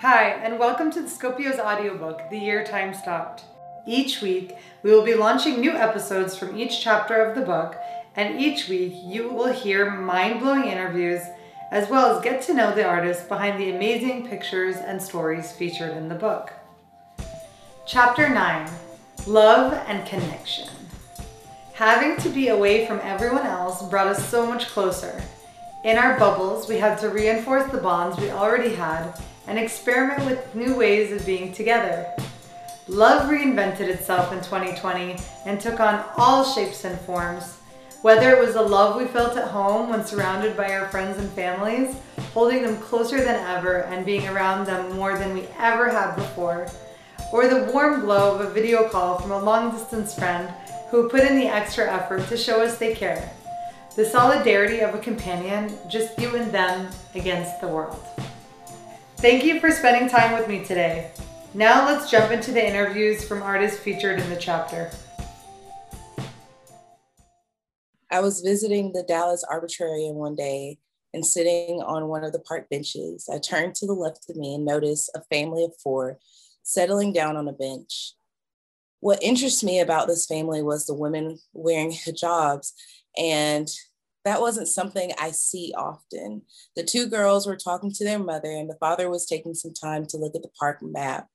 [0.00, 3.44] Hi, and welcome to the Scopio's audiobook, The Year Time Stopped.
[3.84, 7.76] Each week, we will be launching new episodes from each chapter of the book,
[8.16, 11.20] and each week you will hear mind blowing interviews
[11.70, 15.94] as well as get to know the artists behind the amazing pictures and stories featured
[15.94, 16.50] in the book.
[17.86, 18.70] Chapter 9
[19.26, 20.70] Love and Connection.
[21.74, 25.22] Having to be away from everyone else brought us so much closer.
[25.84, 29.12] In our bubbles, we had to reinforce the bonds we already had
[29.50, 32.06] and experiment with new ways of being together.
[32.86, 37.56] Love reinvented itself in 2020 and took on all shapes and forms.
[38.02, 41.28] Whether it was the love we felt at home when surrounded by our friends and
[41.32, 41.96] families,
[42.32, 46.70] holding them closer than ever and being around them more than we ever had before,
[47.32, 50.48] or the warm glow of a video call from a long distance friend
[50.92, 53.28] who put in the extra effort to show us they care.
[53.96, 58.00] The solidarity of a companion, just you and them against the world.
[59.20, 61.10] Thank you for spending time with me today.
[61.52, 64.90] Now let's jump into the interviews from artists featured in the chapter.
[68.10, 70.78] I was visiting the Dallas Arboretum one day
[71.12, 73.28] and sitting on one of the park benches.
[73.30, 76.18] I turned to the left of me and noticed a family of four
[76.62, 78.14] settling down on a bench.
[79.00, 82.72] What interests me about this family was the women wearing hijabs,
[83.18, 83.68] and
[84.24, 86.42] that wasn't something I see often.
[86.76, 90.06] The two girls were talking to their mother, and the father was taking some time
[90.06, 91.26] to look at the park map.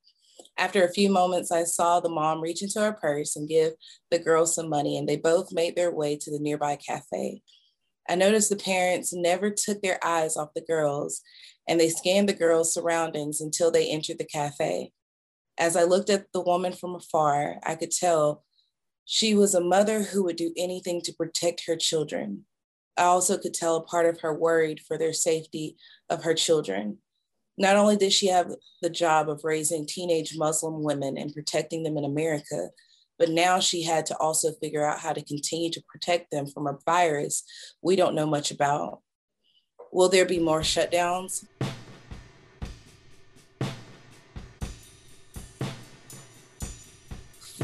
[0.57, 3.73] After a few moments, I saw the mom reach into her purse and give
[4.11, 7.41] the girls some money, and they both made their way to the nearby cafe.
[8.07, 11.21] I noticed the parents never took their eyes off the girls,
[11.67, 14.91] and they scanned the girls' surroundings until they entered the cafe.
[15.57, 18.43] As I looked at the woman from afar, I could tell
[19.05, 22.45] she was a mother who would do anything to protect her children.
[22.97, 25.75] I also could tell a part of her worried for their safety
[26.09, 26.99] of her children.
[27.57, 31.97] Not only did she have the job of raising teenage Muslim women and protecting them
[31.97, 32.69] in America,
[33.17, 36.67] but now she had to also figure out how to continue to protect them from
[36.67, 37.43] a virus
[37.81, 39.01] we don't know much about.
[39.91, 41.45] Will there be more shutdowns?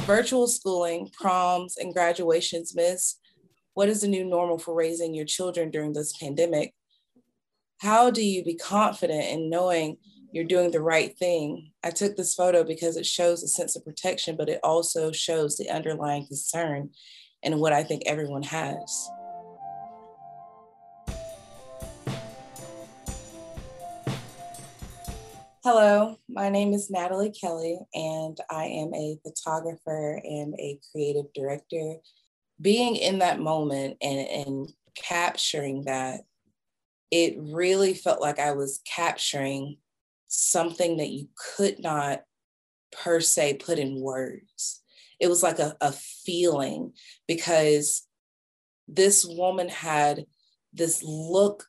[0.05, 3.20] Virtual schooling, proms, and graduations missed.
[3.73, 6.73] What is the new normal for raising your children during this pandemic?
[7.81, 9.97] how do you be confident in knowing
[10.31, 11.71] you're doing the right thing?
[11.83, 15.57] I took this photo because it shows a sense of protection, but it also shows
[15.57, 16.91] the underlying concern
[17.41, 19.09] and what I think everyone has.
[25.63, 31.95] Hello, my name is Nathalie Kelly, and I am a photographer and a creative director.
[32.61, 36.21] Being in that moment and, and capturing that
[37.09, 39.77] it really felt like I was capturing
[40.27, 42.21] something that you could not
[42.91, 44.81] per se put in words.
[45.19, 46.93] It was like a, a feeling
[47.27, 48.07] because
[48.87, 50.25] this woman had
[50.73, 51.65] this look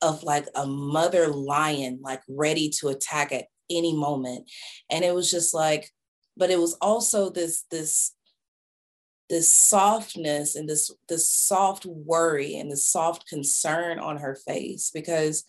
[0.00, 4.50] of like a mother lion, like ready to attack at any moment.
[4.90, 5.90] And it was just like,
[6.36, 8.14] but it was also this, this
[9.28, 15.44] this softness and this this soft worry and this soft concern on her face because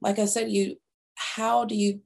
[0.00, 0.76] like i said you
[1.14, 2.00] how do you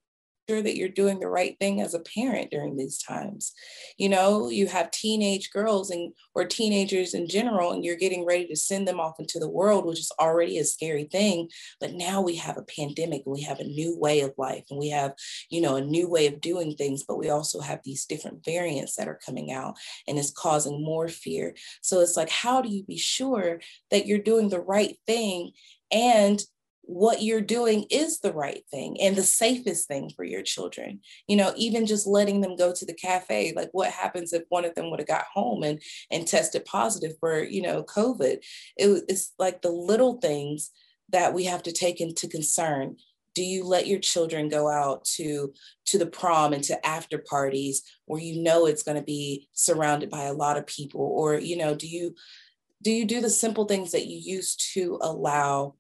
[0.49, 3.53] sure that you're doing the right thing as a parent during these times.
[3.99, 8.47] You know, you have teenage girls and or teenagers in general, and you're getting ready
[8.47, 11.49] to send them off into the world, which is already a scary thing.
[11.81, 14.79] But now we have a pandemic and we have a new way of life and
[14.79, 15.15] we have,
[15.51, 18.97] you know, a new way of doing things, but we also have these different variants
[18.97, 21.55] that are coming out and it's causing more fear.
[21.83, 25.53] So it's like, how do you be sure that you're doing the right thing
[25.91, 26.43] and
[26.87, 31.01] what you're doing is the right thing and the safest thing for your children.
[31.27, 34.65] You know, even just letting them go to the cafe, like what happens if one
[34.65, 38.39] of them would have got home and and tested positive for, you know, COVID?
[38.77, 40.71] It, it's like the little things
[41.11, 42.97] that we have to take into concern.
[43.35, 45.53] Do you let your children go out to
[45.87, 50.09] to the prom and to after parties where you know it's going to be surrounded
[50.09, 52.15] by a lot of people or you know do you
[52.83, 55.75] do you do the simple things that you used to allow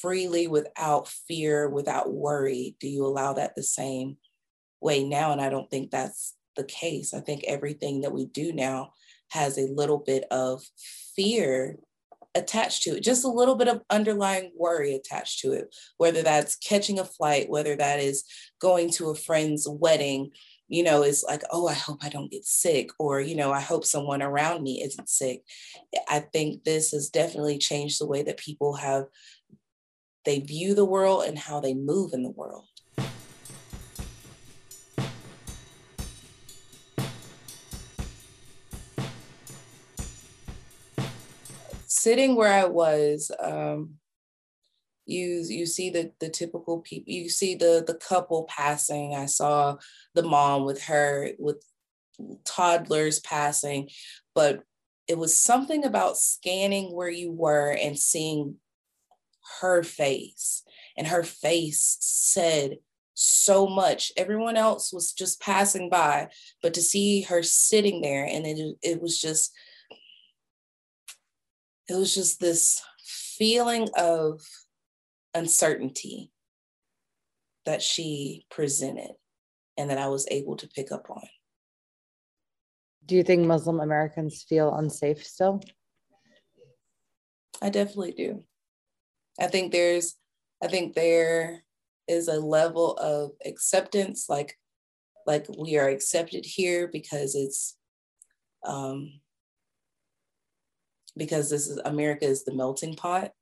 [0.00, 2.76] freely without fear, without worry?
[2.80, 4.16] Do you allow that the same
[4.80, 5.32] way now?
[5.32, 7.14] And I don't think that's the case.
[7.14, 8.92] I think everything that we do now
[9.30, 10.62] has a little bit of
[11.14, 11.78] fear
[12.34, 16.56] attached to it, just a little bit of underlying worry attached to it, whether that's
[16.56, 18.24] catching a flight, whether that is
[18.60, 20.30] going to a friend's wedding,
[20.68, 23.60] you know, it's like, oh, I hope I don't get sick, or, you know, I
[23.60, 25.42] hope someone around me isn't sick.
[26.08, 29.06] I think this has definitely changed the way that people have
[30.24, 32.64] they view the world and how they move in the world.
[41.86, 43.96] Sitting where I was, um,
[45.06, 47.12] you you see the the typical people.
[47.12, 49.14] You see the the couple passing.
[49.14, 49.76] I saw
[50.14, 51.62] the mom with her with
[52.44, 53.90] toddlers passing,
[54.34, 54.62] but
[55.08, 58.56] it was something about scanning where you were and seeing
[59.60, 60.62] her face,
[60.96, 62.78] and her face said
[63.14, 64.12] so much.
[64.16, 66.28] Everyone else was just passing by,
[66.62, 69.52] but to see her sitting there and it, it was just,
[71.88, 74.40] it was just this feeling of
[75.34, 76.32] uncertainty
[77.66, 79.12] that she presented
[79.76, 81.22] and that I was able to pick up on.
[83.06, 85.60] Do you think Muslim Americans feel unsafe still?
[87.60, 88.44] I definitely do.
[89.40, 90.16] I think there's,
[90.62, 91.62] I think there
[92.06, 94.58] is a level of acceptance, like,
[95.26, 97.76] like we are accepted here because it's,
[98.66, 99.20] um,
[101.16, 103.32] because this is America is the melting pot.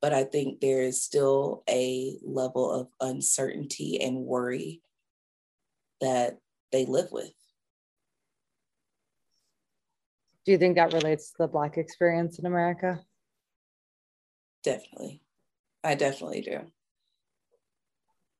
[0.00, 4.82] But I think there is still a level of uncertainty and worry
[6.00, 6.38] that
[6.72, 7.32] they live with.
[10.44, 13.00] Do you think that relates to the Black experience in America?
[14.64, 15.20] Definitely.
[15.84, 16.60] I definitely do.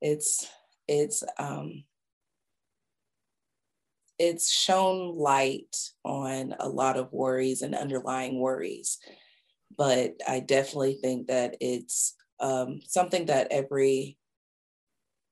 [0.01, 0.49] It's,
[0.89, 1.85] it's, um,
[4.19, 8.99] it's shown light on a lot of worries and underlying worries.
[9.77, 14.19] But I definitely think that it's um, something that every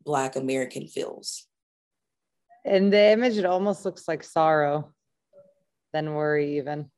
[0.05, 1.47] Black American feels.
[2.65, 4.93] In the image, it almost looks like sorrow
[5.93, 6.91] than worry, even.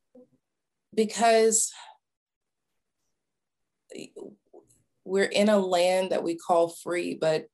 [0.94, 1.72] Because
[5.12, 7.44] we're in a land that we call free, but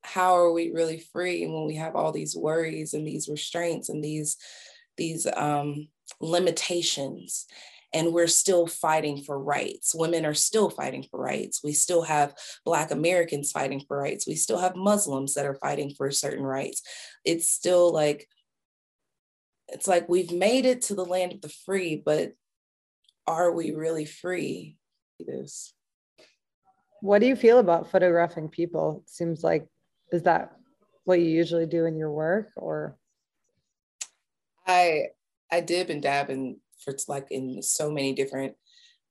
[0.00, 4.02] how are we really free when we have all these worries and these restraints and
[4.02, 4.38] these
[4.96, 5.88] these um,
[6.22, 7.44] limitations?
[7.92, 9.94] And we're still fighting for rights.
[9.94, 11.60] Women are still fighting for rights.
[11.62, 12.34] We still have
[12.64, 14.26] black americans fighting for rights.
[14.26, 16.80] We still have muslims that are fighting for certain rights.
[17.22, 18.26] It's still like
[19.68, 22.32] it's like we've made it to the land of the free but
[23.26, 24.78] are we really free?
[25.20, 25.74] This
[27.04, 29.02] what do you feel about photographing people?
[29.04, 29.68] It seems like
[30.10, 30.56] is that
[31.04, 32.96] what you usually do in your work or?
[34.66, 35.08] I
[35.52, 38.54] i dib and dab in for like in so many different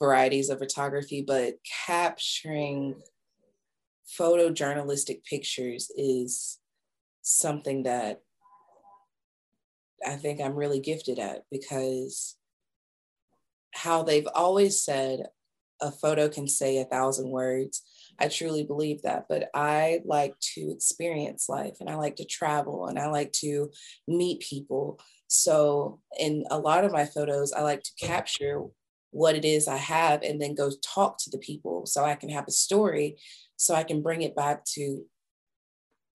[0.01, 1.53] varieties of photography but
[1.85, 2.95] capturing
[4.19, 6.57] photojournalistic pictures is
[7.21, 8.21] something that
[10.03, 12.35] I think I'm really gifted at because
[13.75, 15.27] how they've always said
[15.83, 17.83] a photo can say a thousand words.
[18.19, 22.88] I truly believe that, but I like to experience life and I like to travel
[22.88, 23.71] and I like to
[24.07, 25.00] meet people.
[25.27, 28.63] So, in a lot of my photos, I like to capture
[29.12, 32.29] what it is I have and then go talk to the people so I can
[32.29, 33.18] have a story
[33.57, 35.03] so I can bring it back to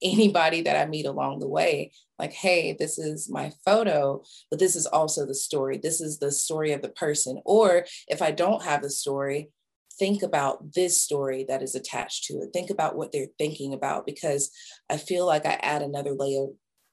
[0.02, 1.92] anybody that I meet along the way.
[2.18, 5.78] Like, hey, this is my photo, but this is also the story.
[5.78, 7.40] This is the story of the person.
[7.44, 9.50] Or if I don't have the story,
[9.98, 12.50] think about this story that is attached to it.
[12.52, 14.50] Think about what they're thinking about because
[14.88, 16.46] I feel like I add another layer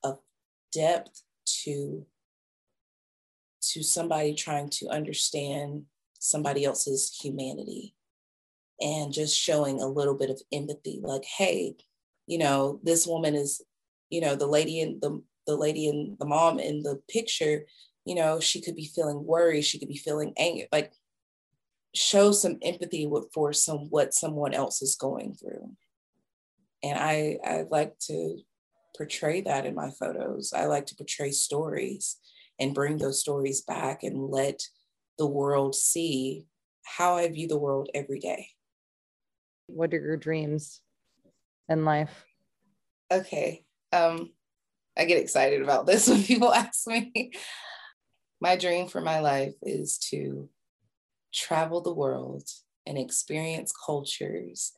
[0.03, 0.19] of
[0.73, 1.21] depth
[1.63, 2.05] to
[3.61, 5.83] to somebody trying to understand
[6.19, 7.95] somebody else's humanity
[8.81, 11.75] and just showing a little bit of empathy like hey
[12.27, 13.61] you know this woman is
[14.09, 17.65] you know the lady in the the lady and the mom in the picture
[18.05, 20.93] you know she could be feeling worried she could be feeling angry like
[21.95, 25.71] show some empathy with, for some what someone else is going through
[26.83, 28.37] and i i like to
[28.97, 32.17] portray that in my photos i like to portray stories
[32.59, 34.61] and bring those stories back and let
[35.17, 36.45] the world see
[36.83, 38.47] how i view the world every day
[39.67, 40.81] what are your dreams
[41.69, 42.25] in life?
[43.11, 43.63] Okay.
[43.91, 44.31] Um,
[44.97, 47.31] I get excited about this when people ask me.
[48.41, 50.49] my dream for my life is to
[51.35, 52.47] travel the world
[52.85, 54.73] and experience cultures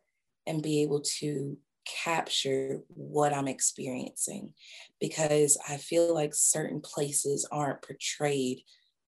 [0.45, 4.53] and be able to capture what I'm experiencing
[4.99, 8.61] because I feel like certain places aren't portrayed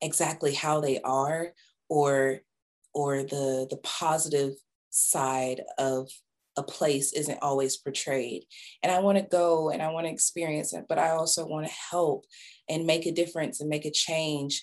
[0.01, 1.53] exactly how they are
[1.89, 2.41] or
[2.95, 4.55] or the the positive
[4.91, 6.09] side of
[6.57, 8.45] a place isn't always portrayed.
[8.83, 11.67] And I want to go and I want to experience it, but I also want
[11.67, 12.27] to help
[12.69, 14.63] and make a difference and make a change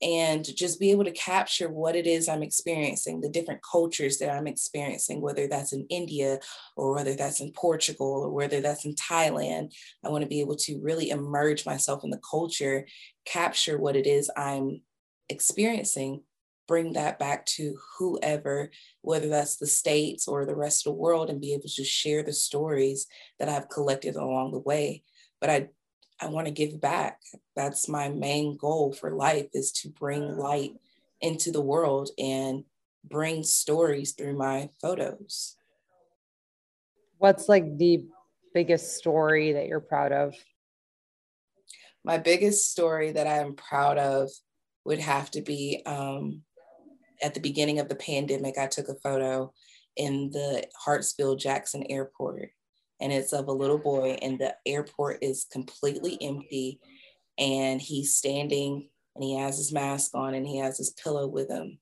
[0.00, 4.30] and just be able to capture what it is I'm experiencing, the different cultures that
[4.30, 6.38] I'm experiencing, whether that's in India
[6.76, 9.72] or whether that's in Portugal or whether that's in Thailand.
[10.04, 12.86] I want to be able to really immerse myself in the culture,
[13.24, 14.82] capture what it is I'm
[15.28, 16.22] experiencing,
[16.68, 18.70] bring that back to whoever,
[19.02, 22.22] whether that's the States or the rest of the world, and be able to share
[22.22, 23.06] the stories
[23.40, 25.02] that I've collected along the way.
[25.40, 25.68] But I,
[26.20, 27.20] I want to give back.
[27.54, 30.72] That's my main goal for life is to bring light
[31.20, 32.64] into the world and
[33.04, 35.56] bring stories through my photos.
[37.18, 38.04] What's like the
[38.54, 40.34] biggest story that you're proud of?
[42.04, 44.30] My biggest story that I'm proud of
[44.84, 46.42] would have to be um,
[47.22, 49.52] at the beginning of the pandemic, I took a photo
[49.96, 52.50] in the Hartsfield Jackson Airport,
[53.00, 56.80] and it's of a little boy, and the airport is completely empty,
[57.38, 58.88] and he's standing
[59.18, 61.78] and he has his mask on and he has his pillow with him.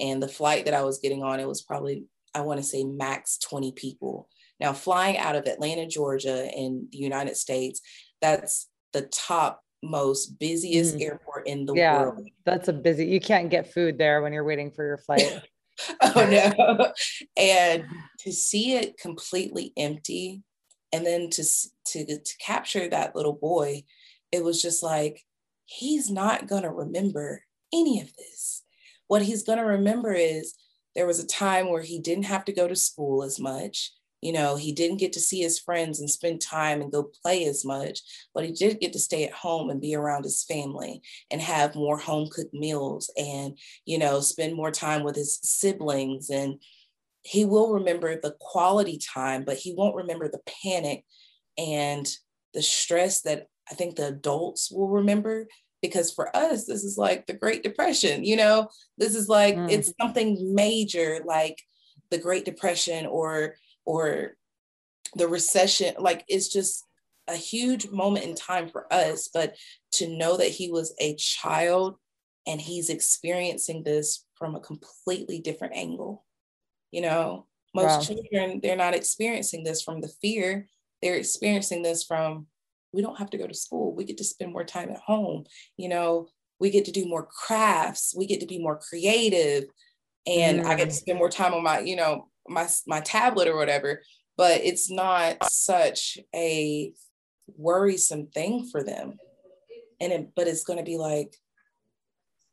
[0.00, 2.82] And the flight that I was getting on, it was probably, I want to say,
[2.82, 4.28] max 20 people.
[4.58, 7.80] Now, flying out of Atlanta, Georgia, in the United States,
[8.20, 11.02] that's the top most busiest mm.
[11.02, 12.28] airport in the yeah, world.
[12.44, 15.40] That's a busy, you can't get food there when you're waiting for your flight.
[16.02, 16.92] oh no.
[17.36, 17.84] And
[18.20, 20.42] to see it completely empty
[20.92, 21.44] and then to,
[21.86, 23.84] to to capture that little boy,
[24.32, 25.24] it was just like
[25.66, 28.62] he's not going to remember any of this.
[29.06, 30.54] What he's going to remember is
[30.94, 34.32] there was a time where he didn't have to go to school as much you
[34.32, 37.64] know, he didn't get to see his friends and spend time and go play as
[37.64, 38.00] much,
[38.34, 41.74] but he did get to stay at home and be around his family and have
[41.74, 43.56] more home cooked meals and,
[43.86, 46.28] you know, spend more time with his siblings.
[46.28, 46.60] And
[47.22, 51.04] he will remember the quality time, but he won't remember the panic
[51.58, 52.08] and
[52.54, 55.46] the stress that I think the adults will remember
[55.82, 59.70] because for us this is like the great depression you know this is like mm.
[59.70, 61.58] it's something major like
[62.10, 64.36] the great depression or or
[65.14, 66.84] the recession like it's just
[67.28, 69.54] a huge moment in time for us but
[69.92, 71.96] to know that he was a child
[72.46, 76.24] and he's experiencing this from a completely different angle
[76.90, 78.00] you know most wow.
[78.00, 80.66] children they're not experiencing this from the fear
[81.02, 82.46] they're experiencing this from
[82.92, 85.44] we don't have to go to school we get to spend more time at home
[85.76, 86.28] you know
[86.58, 89.64] we get to do more crafts we get to be more creative
[90.26, 90.64] and mm.
[90.66, 91.00] i get to mm.
[91.00, 94.02] spend more time on my you know my my tablet or whatever
[94.36, 96.92] but it's not such a
[97.56, 99.18] worrisome thing for them
[100.00, 101.36] and it, but it's going to be like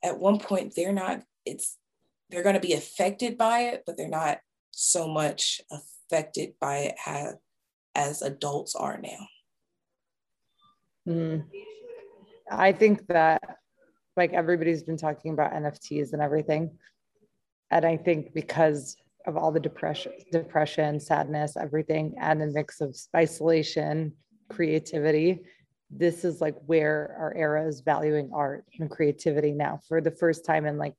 [0.04, 1.78] at one point they're not it's
[2.30, 4.40] they're going to be affected by it but they're not
[4.72, 7.36] so much affected by it as,
[7.96, 9.28] as adults are now
[11.08, 11.44] mm.
[12.52, 13.42] i think that
[14.16, 16.72] like everybody's been talking about nfts and everything
[17.72, 22.98] and i think because of all the depression, depression, sadness, everything, and the mix of
[23.16, 24.14] isolation,
[24.50, 25.42] creativity.
[25.92, 30.46] This is like where our era is valuing art and creativity now for the first
[30.46, 30.94] time in like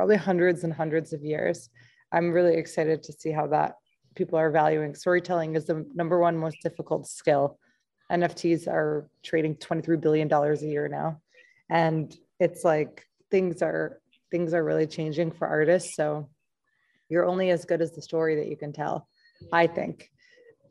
[0.00, 1.68] probably hundreds and hundreds of years.
[2.10, 3.74] I'm really excited to see how that
[4.14, 4.94] people are valuing.
[4.94, 7.58] Storytelling is the number one most difficult skill.
[8.10, 11.20] NFTs are trading $23 billion a year now.
[11.68, 15.96] And it's like things are things are really changing for artists.
[15.96, 16.30] So
[17.10, 19.06] you're only as good as the story that you can tell,
[19.52, 20.10] I think.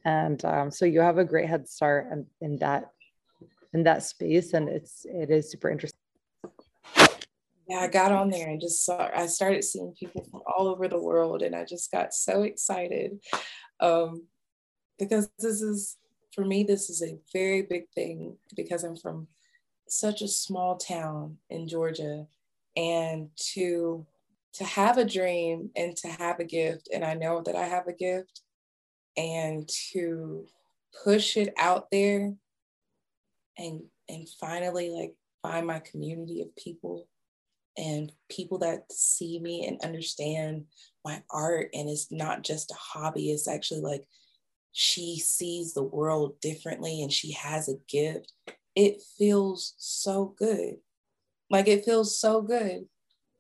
[0.06, 2.90] And um, so you have a great head start in, in that
[3.76, 5.99] in that space, and it's it is super interesting.
[7.70, 9.12] Yeah, I got on there and just saw.
[9.16, 13.20] I started seeing people from all over the world, and I just got so excited
[13.80, 14.24] um,
[14.98, 15.98] because this is
[16.34, 16.64] for me.
[16.64, 19.28] This is a very big thing because I'm from
[19.88, 22.26] such a small town in Georgia,
[22.76, 24.04] and to
[24.54, 27.86] to have a dream and to have a gift, and I know that I have
[27.86, 28.42] a gift,
[29.16, 30.48] and to
[31.04, 32.34] push it out there
[33.60, 37.06] and and finally like find my community of people
[37.80, 40.66] and people that see me and understand
[41.06, 44.06] my art and it's not just a hobby it's actually like
[44.72, 48.34] she sees the world differently and she has a gift.
[48.76, 50.76] It feels so good.
[51.50, 52.86] Like it feels so good.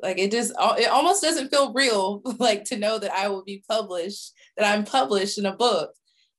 [0.01, 3.63] Like it just it almost doesn't feel real like to know that i will be
[3.67, 5.91] published that i'm published in a book.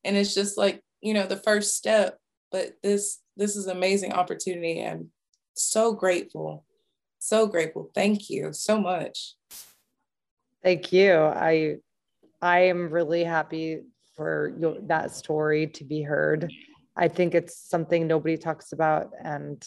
[0.03, 2.19] And it's just like you know the first step
[2.51, 4.85] but this this is amazing opportunity.
[4.85, 5.11] I'm
[5.55, 6.65] so grateful
[7.21, 7.91] so grateful.
[7.95, 9.35] Thank you so much.
[10.63, 11.15] Thank you.
[11.15, 11.77] I
[12.43, 13.83] i am really happy
[14.17, 16.51] for your, that story to be heard.
[16.97, 19.65] I think it's something nobody talks about and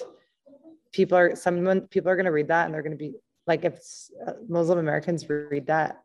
[0.91, 3.15] people are some people are going to read that and they're going to be
[3.47, 3.79] like if
[4.25, 6.03] uh, muslim americans read that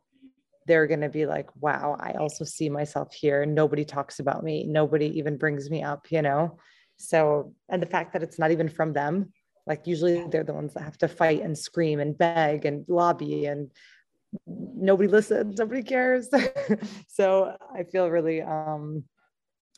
[0.66, 4.64] they're going to be like wow i also see myself here nobody talks about me.
[4.64, 6.58] Nobody even brings me up you know?
[6.96, 9.32] So and the fact that it's not even from them
[9.68, 13.44] like usually they're the ones that have to fight and scream and beg and lobby
[13.46, 13.70] and
[14.46, 16.30] nobody listens, nobody cares.
[17.06, 19.04] so I feel really um,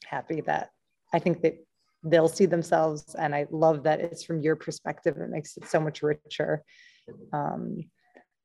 [0.06, 0.70] happy that
[1.12, 1.56] I think that
[2.04, 3.16] they'll see themselves.
[3.16, 5.16] And I love that it's from your perspective.
[5.18, 6.62] It makes it so much richer.
[7.32, 7.84] Um,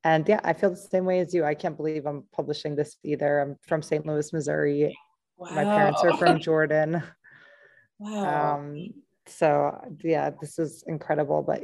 [0.03, 1.45] and yeah, I feel the same way as you.
[1.45, 3.39] I can't believe I'm publishing this either.
[3.39, 4.05] I'm from St.
[4.05, 4.97] Louis, Missouri.
[5.37, 5.51] Wow.
[5.51, 7.03] My parents are from Jordan.
[7.97, 8.57] Wow.
[8.57, 8.93] Um,
[9.27, 11.41] so yeah, this is incredible.
[11.41, 11.63] But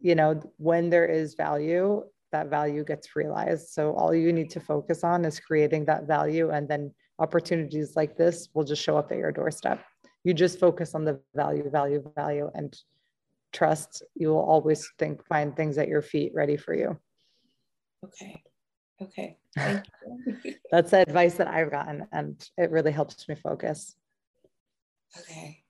[0.00, 3.68] you know, when there is value, that value gets realized.
[3.68, 8.16] So all you need to focus on is creating that value, and then opportunities like
[8.16, 9.84] this will just show up at your doorstep.
[10.24, 12.76] You just focus on the value, value, value, and
[13.52, 14.02] trust.
[14.14, 16.98] You will always think find things at your feet ready for you.
[18.04, 18.42] Okay.
[19.00, 19.38] Okay.
[20.70, 23.94] That's the advice that I've gotten, and it really helps me focus.
[25.18, 25.63] Okay.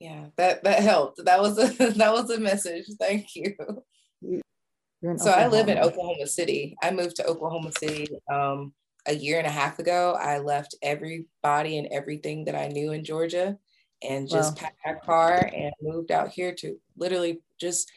[0.00, 1.24] Yeah, that that helped.
[1.24, 2.86] That was a that was a message.
[2.98, 3.54] Thank you.
[5.16, 6.76] So I live in Oklahoma City.
[6.82, 8.72] I moved to Oklahoma City um,
[9.06, 10.18] a year and a half ago.
[10.20, 13.56] I left everybody and everything that I knew in Georgia,
[14.02, 14.62] and just wow.
[14.62, 17.90] packed my car and moved out here to literally just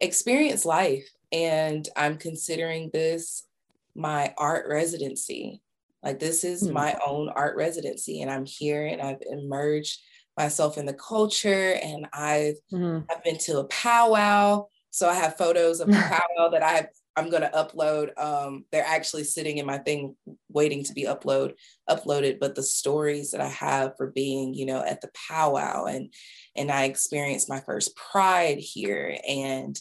[0.00, 1.08] experience life.
[1.32, 3.46] And I'm considering this
[3.94, 5.62] my art residency.
[6.02, 6.72] Like this is hmm.
[6.72, 10.00] my own art residency, and I'm here and I've emerged
[10.36, 13.00] myself in the culture, and I've mm-hmm.
[13.10, 14.66] I've been to a powwow.
[14.90, 15.94] So I have photos of the
[16.38, 18.18] powwow that I I'm gonna upload.
[18.18, 20.16] Um, they're actually sitting in my thing
[20.48, 21.54] waiting to be upload
[21.88, 22.40] uploaded.
[22.40, 26.12] But the stories that I have for being, you know, at the powwow and
[26.56, 29.78] and I experienced my first pride here, and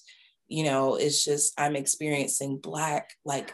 [0.48, 3.54] you know, it's just I'm experiencing black like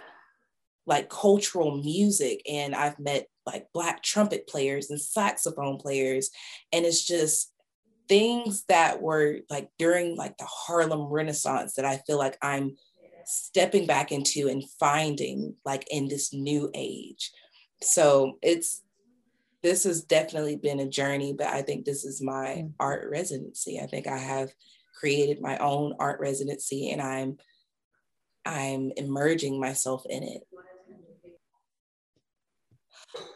[0.87, 6.31] like cultural music and I've met like black trumpet players and saxophone players
[6.71, 7.53] and it's just
[8.07, 12.77] things that were like during like the Harlem Renaissance that I feel like I'm
[13.25, 17.31] stepping back into and finding like in this new age.
[17.81, 18.81] So it's
[19.63, 22.73] this has definitely been a journey, but I think this is my mm.
[22.79, 23.79] art residency.
[23.79, 24.49] I think I have
[24.97, 27.37] created my own art residency and I'm
[28.45, 30.47] I'm emerging myself in it.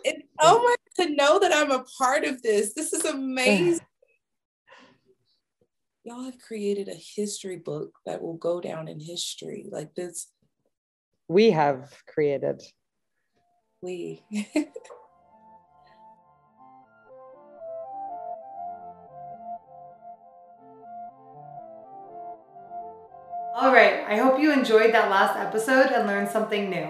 [0.05, 2.73] And oh my, to know that I'm a part of this.
[2.73, 3.85] This is amazing.
[6.03, 9.67] Y'all have created a history book that will go down in history.
[9.71, 10.31] Like this.
[11.27, 12.61] We have created.
[13.81, 14.23] We.
[23.53, 26.89] All right, I hope you enjoyed that last episode and learned something new.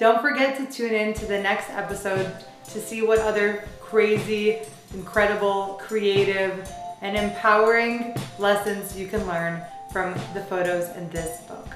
[0.00, 2.34] Don't forget to tune in to the next episode
[2.70, 4.60] to see what other crazy,
[4.94, 6.66] incredible, creative,
[7.02, 9.60] and empowering lessons you can learn
[9.92, 11.68] from the photos in this book.